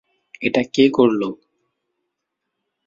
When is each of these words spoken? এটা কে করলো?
এটা 0.41 0.61
কে 0.73 0.83
করলো? 0.89 1.29